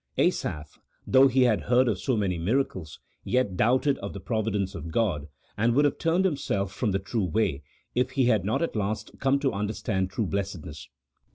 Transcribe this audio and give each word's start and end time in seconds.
Asaph, 0.17 0.79
though 1.05 1.27
he 1.27 1.43
had 1.43 1.61
heard 1.61 1.87
of 1.87 1.99
so 1.99 2.17
many 2.17 2.39
miracles, 2.39 2.99
yet 3.23 3.55
doubted 3.55 3.99
of 3.99 4.13
the 4.13 4.19
providence 4.19 4.73
of 4.73 4.89
God, 4.89 5.27
and 5.55 5.75
would 5.75 5.85
have 5.85 5.99
turned 5.99 6.25
hhnself 6.25 6.71
from 6.71 6.89
the 6.91 6.97
true 6.97 7.25
way, 7.25 7.61
if 7.93 8.09
he 8.17 8.25
had 8.25 8.43
not 8.43 8.63
at 8.63 8.75
last 8.75 9.19
come 9.19 9.37
to 9.41 9.53
understand 9.53 10.09
true 10.09 10.25
blessedness. 10.25 10.89